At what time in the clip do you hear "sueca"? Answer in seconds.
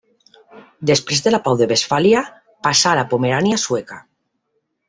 3.67-4.01